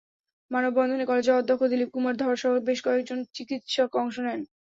[0.51, 4.39] মানববন্ধনে কলেজের অধ্যক্ষ দিলীপ কুমার ধরসহ বেশ কয়েকজন চিকিত্সক অংশ নেন।